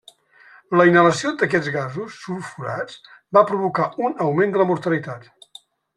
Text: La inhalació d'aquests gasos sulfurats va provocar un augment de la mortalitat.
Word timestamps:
La 0.79 0.85
inhalació 0.91 1.33
d'aquests 1.41 1.69
gasos 1.75 2.15
sulfurats 2.23 2.97
va 3.39 3.45
provocar 3.53 3.89
un 4.09 4.17
augment 4.29 4.57
de 4.57 4.63
la 4.63 4.67
mortalitat. 4.73 5.33